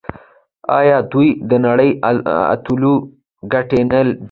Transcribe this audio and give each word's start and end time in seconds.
آیا 0.79 0.97
دوی 1.11 1.29
د 1.49 1.51
نړۍ 1.65 1.89
اتلولي 2.53 2.93
ګټلې 3.53 3.83
نه 3.91 3.99
ده؟ 4.05 4.11